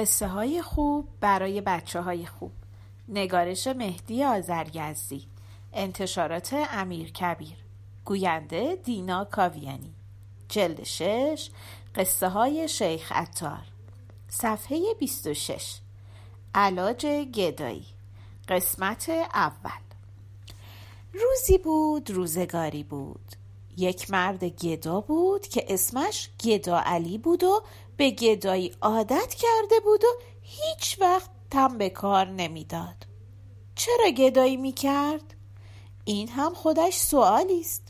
[0.00, 2.52] قصه های خوب برای بچه های خوب.
[3.08, 5.26] نگارش مهدی آزرگزی
[5.72, 7.56] انتشارات امیر کبیر.
[8.04, 9.94] گوینده دینا کاویانی.
[10.48, 11.50] جلد شش
[11.94, 13.62] قصه های شیخ اتار
[14.28, 15.78] صفحه 26
[16.54, 17.86] علاج گدایی.
[18.48, 19.82] قسمت اول.
[21.12, 23.36] روزی بود روزگاری بود.
[23.76, 27.62] یک مرد گدا بود که اسمش گدا علی بود و
[28.00, 30.08] به گدایی عادت کرده بود و
[30.42, 33.06] هیچ وقت تم به کار نمی‌داد.
[33.74, 35.34] چرا گدایی می‌کرد؟
[36.04, 37.82] این هم خودش سوالی است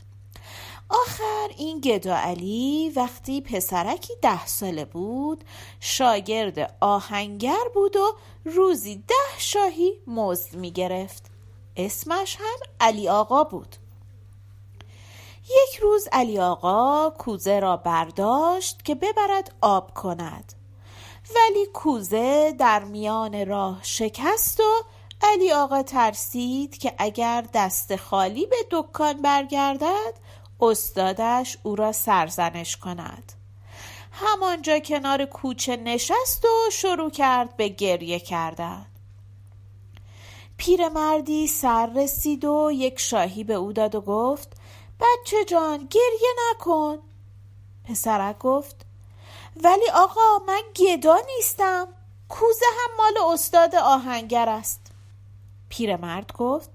[0.89, 5.43] آخر این گدا علی وقتی پسرکی ده ساله بود
[5.79, 8.15] شاگرد آهنگر بود و
[8.45, 11.25] روزی ده شاهی مزد می‌گرفت.
[11.77, 13.75] اسمش هم علی آقا بود.
[15.51, 20.53] یک روز علی آقا کوزه را برداشت که ببرد آب کند.
[21.35, 24.83] ولی کوزه در میان راه شکست و
[25.21, 30.13] علی آقا ترسید که اگر دست خالی به دکان برگردد
[30.61, 33.33] استادش او را سرزنش کند.
[34.11, 38.85] همانجا کنار کوچه نشست و شروع کرد به گریه کردن.
[40.57, 44.57] پیرمردی سر رسید و یک شاهی به او داد و گفت
[45.01, 46.97] بچه جان گریه نکن.
[47.89, 48.75] پسرک گفت
[49.63, 51.87] ولی آقا من گدا نیستم.
[52.29, 54.81] کوزه هم مال استاد آهنگر است.
[55.69, 56.69] پیرمرد گفت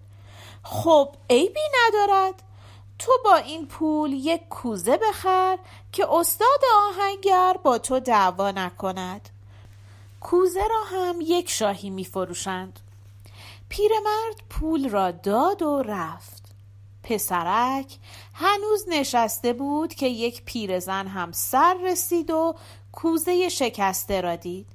[0.63, 2.43] خب عیبی ندارد.
[2.99, 5.59] تو با این پول یک کوزه بخر
[5.93, 9.29] که استاد آهنگر با تو دعوا نکند.
[10.21, 12.81] کوزه را هم یک شاهی می فروشند
[13.69, 16.36] پیرمرد پول را داد و رفت.
[17.07, 17.97] پسرک
[18.35, 22.55] هنوز نشسته بود که یک پیرزن هم سر رسید و
[22.93, 24.67] کوزه شکسته را دید.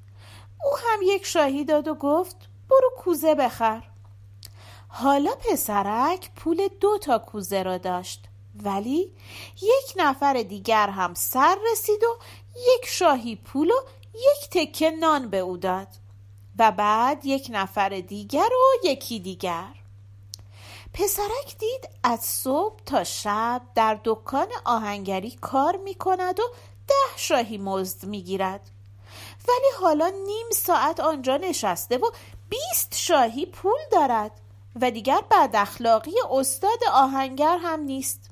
[0.63, 2.35] او هم یک شاهی داد و گفت
[2.69, 3.83] برو کوزه بخر.
[4.87, 8.25] حالا پسرک پول دو تا کوزه را داشت
[8.63, 9.13] ولی
[9.61, 12.17] یک نفر دیگر هم سر رسید و
[12.55, 13.81] یک شاهی پول و
[14.13, 15.87] یک تکه نان به او داد
[16.59, 19.80] و بعد یک نفر دیگر و یکی دیگر.
[20.93, 26.43] پسرک دید از صبح تا شب در دکان آهنگری کار می کند و
[26.87, 28.69] ده شاهی مزد می گیرد
[29.47, 32.11] ولی حالا نیم ساعت آنجا نشسته و
[32.49, 34.31] بیست شاهی پول دارد
[34.81, 38.29] و دیگر بد اخلاقی استاد آهنگر هم نیست.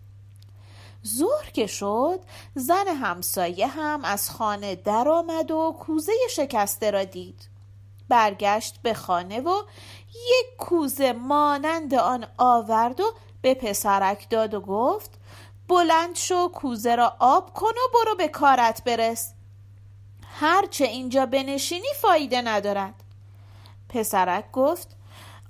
[1.08, 2.20] ظهر که شد
[2.56, 7.50] زن همسایه هم از خانه درآمد و کوزه شکسته را دید.
[8.10, 9.64] برگشت به خانه و
[10.14, 15.12] یک کوزه مانند آن آورد و به پسرک داد و گفت
[15.68, 19.34] بلند شو کوزه را آب کن و برو به کارت برس.
[20.40, 22.94] هرچه اینجا بنشینی فایده ندارد.
[23.90, 24.96] پسرک گفت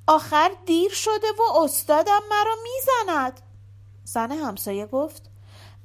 [0.08, 3.42] آخر دیر شده و استادم مرا می‌زند.
[4.04, 5.30] زن همسایه گفت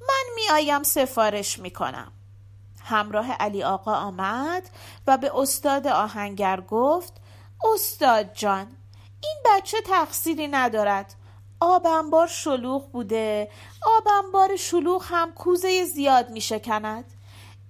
[0.00, 2.12] من میآیم سفارش می‌کنم.
[2.84, 4.70] همراه علی آقا آمد
[5.06, 7.12] و به استاد آهنگر گفت
[7.64, 8.66] استاد جان
[9.22, 11.14] این بچه تقصیری ندارد.
[11.60, 13.50] آب انبار شلوغ بوده
[13.86, 17.04] آب انبار شلوغ هم کوزه زیاد می شکند.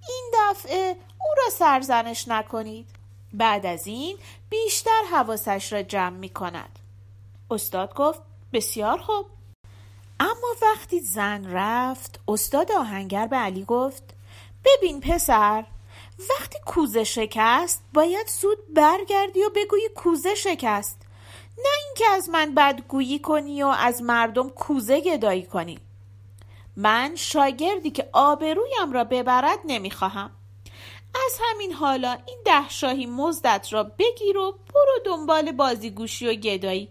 [0.09, 2.88] این دفعه او را سرزنش نکنید.
[3.33, 4.19] بعد از این
[4.50, 6.78] بیشتر حواسش را جمع می کند.
[7.50, 8.21] استاد گفت
[8.53, 9.27] بسیار خوب.
[10.21, 14.03] اما وقتی زن رفت استاد آهنگر به علی گفت
[14.65, 15.65] ببین پسر
[16.19, 21.02] وقتی کوزه شکست باید زود برگردی و بگویی کوزه شکست.
[21.58, 25.78] نه اینکه از من بدگویی کنی و از مردم کوزه گدایی کنی.
[26.76, 30.30] من شاگردی که آبرویم را ببرد نمی‌خواهم.
[31.26, 36.89] از همین حالا این ده شاهی مزدت را بگیر و برو دنبال بازیگوشی و گدایی.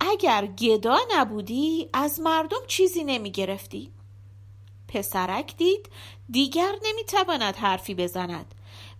[0.00, 3.92] اگر گدا نبودی از مردم چیزی نمی‌گرفتی.
[4.92, 5.88] پسرک دید
[6.30, 8.54] دیگر نمی‌تواند حرفی بزند.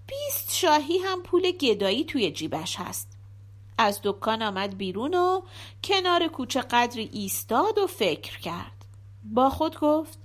[0.06, 3.08] بیست شاهی هم پول گدایی توی جیبش هست.
[3.78, 5.42] از دکان آمد بیرون و
[5.84, 8.84] کنار کوچه قدری ایستاد و فکر کرد.
[9.24, 10.18] با خود گفت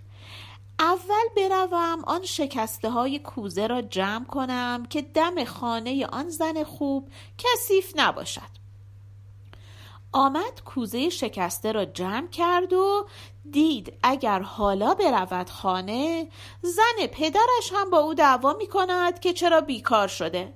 [0.80, 7.10] اول بروم آن شکسته های کوزه را جمع کنم که دم خانه آن زن خوب
[7.38, 8.67] کثیف نباشد.
[10.12, 13.08] آمد کوزه شکسته را جمع کرد و
[13.52, 16.28] دید اگر حالا برود خانه
[16.62, 20.54] زن پدرش هم با او دعوا می کند که چرا بیکار شده.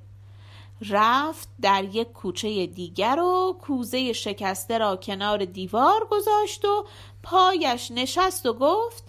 [0.89, 6.85] رفت در یک کوچه دیگر و کوزه شکسته را کنار دیوار گذاشت و
[7.23, 9.03] پایش نشست و گفت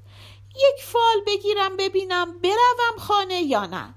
[0.55, 3.95] یک فال بگیرم ببینم بروم خانه یا نه.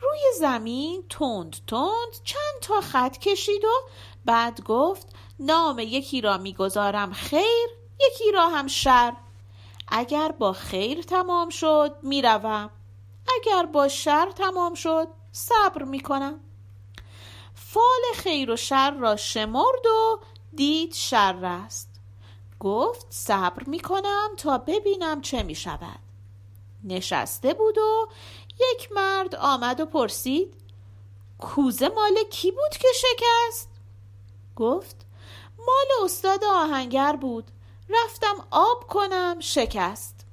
[0.00, 3.88] روی زمین تند تند چند تا خط کشید و
[4.24, 7.68] بعد گفت نام یکی را می‌گذارم خیر
[8.00, 9.12] یکی را هم شر.
[9.88, 12.70] اگر با خیر تمام شد می‌روم.
[13.40, 16.40] اگر با شر تمام شد صبر می‌کنم.
[17.54, 20.20] فال خیر و شر را شمرد و
[20.54, 21.90] دید شر است.
[22.60, 25.98] گفت صبر می‌کنم تا ببینم چه می‌شود.
[26.84, 28.08] نشسته بود و
[28.72, 30.54] یک مرد آمد و پرسید
[31.38, 33.70] کوزه مال کی بود که شکست؟
[34.56, 35.03] گفت
[35.58, 37.50] مال استاد آهنگر بود.
[37.90, 40.26] رفتم آب کنم شکست.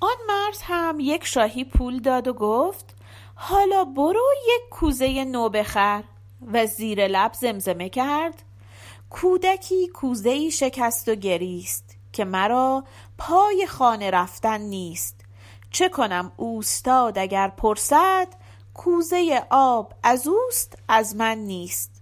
[0.00, 2.94] آن مرد هم یک شاهی پول داد و گفت
[3.34, 6.04] حالا برو یک کوزه نو بخر
[6.52, 8.42] و زیر لب زمزمه کرد.
[9.10, 12.84] کودکی کوزه شکست و گریست که مرا
[13.18, 15.20] پای خانه رفتن نیست.
[15.70, 18.28] چه کنم اوستاد اگر پرسد
[18.74, 21.97] کوزه آب از اوست از من نیست.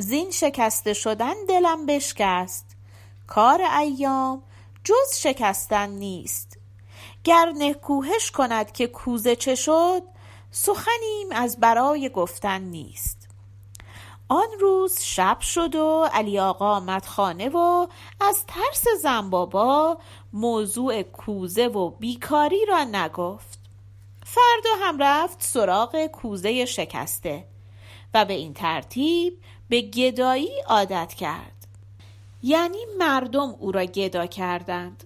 [0.00, 2.76] زین شکسته شدن دلم بشکست.
[3.26, 4.42] کار ایام
[4.84, 6.58] جز شکستن نیست.
[7.24, 10.02] گر نکوهش کند که کوزه چه شد
[10.50, 13.28] سخنیم از برای گفتن نیست.
[14.28, 17.86] آن روز شب شد و علی آقا آمد خانه و
[18.20, 19.98] از ترس زن بابا
[20.32, 23.58] موضوع کوزه و بیکاری را نگفت.
[24.24, 27.44] فردا هم رفت سراغ کوزه شکسته
[28.14, 29.38] و به این ترتیب
[29.70, 31.66] به گدایی عادت کرد.
[32.42, 35.04] یعنی مردم او را گدا کردند.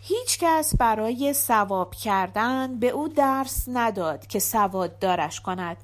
[0.00, 5.76] هیچ کس برای ثواب کردن به او درس نداد که سواد دارش کند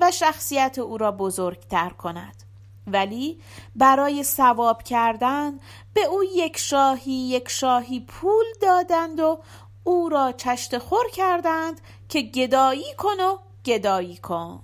[0.00, 2.42] و شخصیت او را بزرگتر کند.
[2.86, 3.40] ولی
[3.76, 5.60] برای ثواب کردن
[5.94, 9.38] به او یک شاهی یک شاهی پول دادند و
[9.84, 14.60] او را چشت خور کردند که گدایی کن و گدایی کن.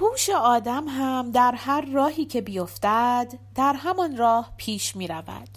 [0.00, 5.48] هوش آدم هم در هر راهی که بیفتد در همان راه پیش می رود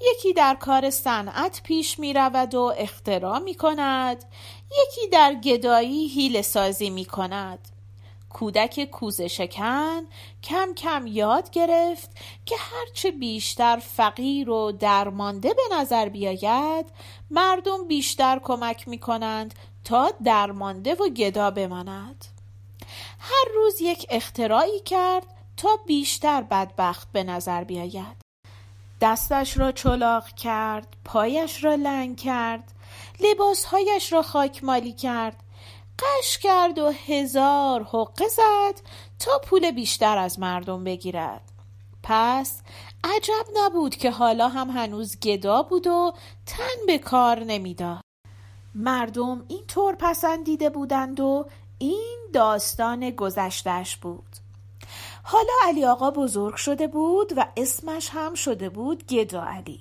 [0.00, 4.24] یکی در کار صنعت پیش می رود و اختراع می کند
[4.82, 7.58] یکی در گدایی حیل سازی می کند
[8.28, 10.02] کودک کوزه شکن
[10.42, 12.10] کم کم یاد گرفت
[12.46, 16.86] که هرچه بیشتر فقیر و درمانده به نظر بیاید
[17.30, 22.35] مردم بیشتر کمک می کنند تا درمانده و گدا بماند.
[23.18, 25.26] هر روز یک اختراعی کرد
[25.56, 28.16] تا بیشتر بدبخت به نظر بیاید.
[29.00, 32.72] دستش را چلاق کرد پایش را لنگ کرد
[33.20, 35.36] لباسهایش را خاکمالی کرد.
[35.98, 38.80] قش کرد و هزار حقه زد
[39.18, 41.52] تا پول بیشتر از مردم بگیرد.
[42.02, 42.60] پس
[43.04, 46.12] عجب نبود که حالا هم هنوز گدا بود و
[46.46, 48.00] تن به کار نمی‌داد.
[48.74, 51.46] مردم این طور پسندیده بودند و
[51.78, 54.36] این داستان گذشتش بود.
[55.22, 59.80] حالا علی آقا بزرگ شده بود و اسمش هم شده بود گدا علی.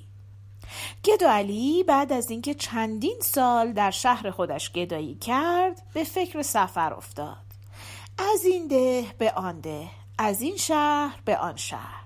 [1.04, 6.94] گدا علی بعد از اینکه چندین سال در شهر خودش گدایی کرد به فکر سفر
[6.94, 7.46] افتاد.
[8.18, 9.88] از این ده به آن ده
[10.18, 12.06] از این شهر به آن شهر.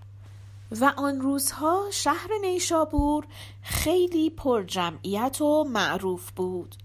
[0.71, 3.25] و آن روزها شهر نیشابور
[3.61, 6.75] خیلی پر جمعیت و معروف بود.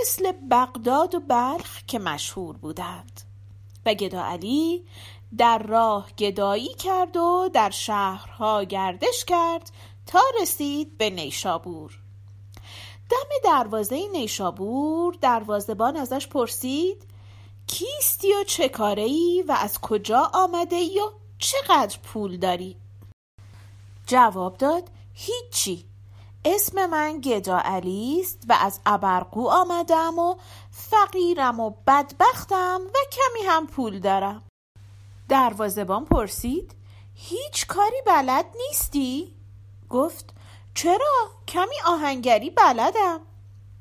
[0.00, 3.20] مثل بغداد و بلخ که مشهور بودند.
[3.86, 4.84] و گدا علی
[5.38, 9.70] در راه گدایی کرد و در شهرها گردش کرد
[10.06, 11.98] تا رسید به نیشابور.
[13.10, 17.02] دم دروازه نیشابور دروازبان ازش پرسید
[17.66, 22.76] کیستی و چه کاره ای و از کجا آمده ای و چقدر پول داری؟
[24.06, 25.84] جواب داد هیچی.
[26.44, 30.36] اسم من گدا علی است و از ابرقو آمدم و
[30.70, 34.42] فقیرم و بدبختم و کمی هم پول دارم.
[35.28, 36.74] دروازبان پرسید
[37.14, 39.34] هیچ کاری بلد نیستی؟
[39.90, 40.34] گفت
[40.74, 43.20] چرا؟ کمی آهنگری بلدم.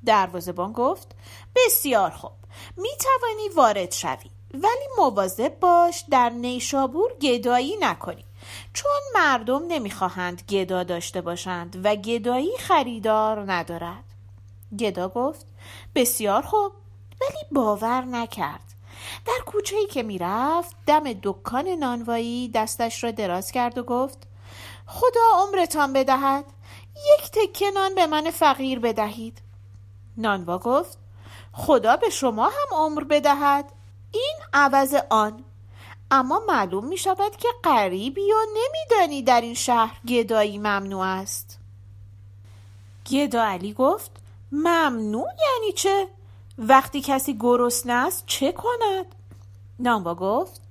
[0.05, 1.15] دروازبان گفت
[1.55, 2.31] بسیار خوب
[2.77, 8.25] می توانی وارد شوی ولی مواظب باش در نیشابور گدایی نکنی.
[8.73, 14.03] چون مردم نمی‌خواهند گدا داشته باشند و گدایی خریدار ندارد.
[14.79, 15.45] گدا گفت
[15.95, 16.71] بسیار خوب
[17.21, 18.73] ولی باور نکرد.
[19.25, 24.27] در کوچه ای که می‌رفت دم دکان نانوایی دستش را دراز کرد و گفت
[24.85, 26.45] خدا عمرتان بدهد
[26.95, 29.41] یک تکه نان به من فقیر بدهید.
[30.17, 30.97] نانوا گفت
[31.53, 33.65] خدا به شما هم عمر بدهد
[34.11, 35.43] این عوض آن
[36.15, 41.59] اما معلوم می شود که غریبی و نمیدانی در این شهر گدایی ممنوع است.
[43.11, 44.11] گدا علی گفت
[44.51, 46.07] ممنوع یعنی چه؟
[46.57, 49.05] وقتی کسی گرسنه است چه کند؟
[49.79, 50.61] نانوا گفت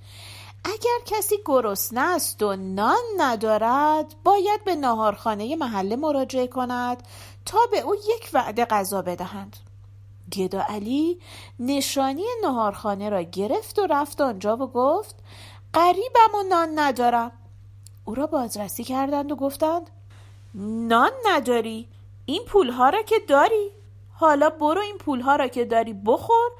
[0.64, 7.02] اگر کسی گرسنه است و نان ندارد باید به ناهارخانه محله مراجعه کند
[7.46, 9.56] تا به او یک وعده غذا بدهند.
[10.32, 11.18] گدا علی
[11.58, 15.16] نشانی ناهارخانه را گرفت و رفت آنجا و گفت
[15.72, 17.32] قریبم و نان ندارم.
[18.04, 19.90] او را بازرسی کردند و گفتند
[20.54, 21.88] نان نداری
[22.26, 23.70] این پولها را که داری.
[24.14, 26.50] حالا برو این پولها را که داری بخور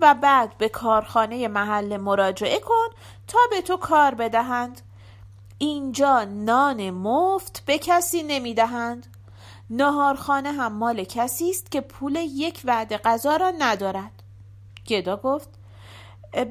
[0.00, 2.96] و بعد به کارخانه محل مراجعه کن
[3.28, 4.80] تا به تو کار بدهند.
[5.58, 9.06] اینجا نان مفت به کسی نمی‌دهند.
[9.72, 14.22] نهارخانه هم مال کسی است که پول یک وعده غذا را ندارد.
[14.86, 15.48] گدا گفت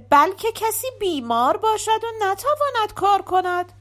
[0.09, 3.73] بلکه کسی بیمار باشد و نتواند کار کند.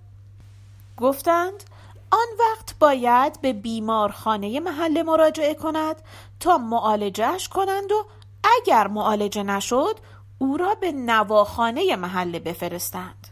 [0.97, 1.65] گفتند
[2.11, 5.97] آن وقت باید به بیمارخانه محله مراجعه کند
[6.41, 8.05] تا معالجهش کنند و
[8.45, 9.99] اگر معالجه نشد
[10.39, 13.27] او را به نواخانه محله بفرستند.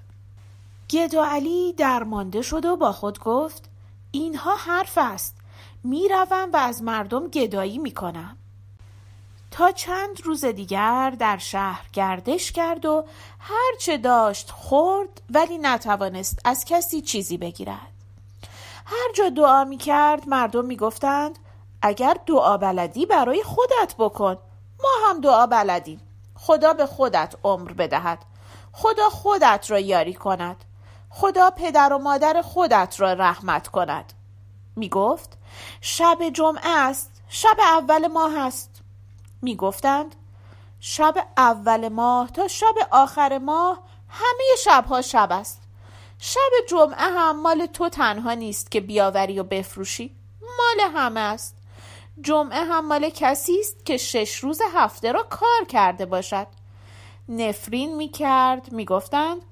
[0.91, 3.71] گدا علی درمانده شد و با خود گفت
[4.11, 5.38] اینها حرف است.
[5.85, 8.37] می‌روم و از مردم گدایی می‌کنم.
[9.51, 13.05] تا چند روز دیگر در شهر گردش کرد و
[13.39, 17.93] هرچه داشت خورد ولی نتوانست از کسی چیزی بگیرد.
[18.87, 21.39] هر جا دعا می کرد مردم می گفتند
[21.83, 24.39] اگر دعا بلدی برای خودت بکن.
[24.83, 26.01] ما هم دعا بلدیم.
[26.35, 28.19] خدا به خودت عمر بدهد.
[28.73, 30.65] خدا خودت را یاری کند.
[31.11, 34.13] خدا پدر و مادر خودت را رحمت کند.
[34.77, 35.38] می گفت
[35.81, 37.23] شب جمعه است.
[37.29, 38.71] شب اول ماه است.
[39.43, 40.15] می گفتند
[40.81, 45.63] شب اول ماه تا شب آخر ماه همه شبها شب است.
[46.19, 50.15] شب جمعه هم مال تو تنها نیست که بیاوری و بفروشی.
[50.41, 51.57] مال همه است.
[52.21, 56.47] جمعه هم مال کسی است که شش روز هفته را کار کرده باشد.
[57.29, 59.43] نفرین می کرد می گفتند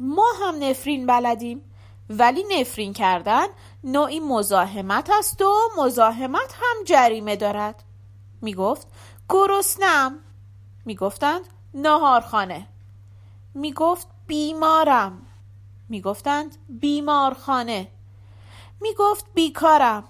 [0.00, 1.64] ما هم نفرین بلدیم.
[2.10, 3.46] ولی نفرین کردن
[3.84, 7.84] نوعی مزاحمت است و مزاحمت هم جریمه دارد.
[8.42, 8.86] می گفت
[9.28, 10.18] گرسنم.
[10.84, 11.40] می گفتند
[11.74, 12.66] نهارخانه
[13.54, 15.26] می گفت بیمارم.
[15.88, 17.88] می گفتند بیمارخانه.
[18.80, 20.04] می گفت بیکارم.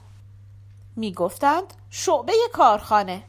[0.97, 3.23] می گفتند شعبه کارخانه.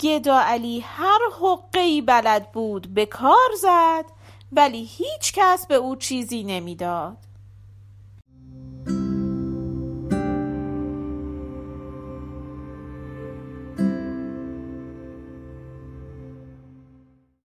[0.00, 4.04] گدا علی هر حقه بلد بود به کار زد
[4.52, 7.16] ولی هیچ کس به او چیزی نمی‌داد.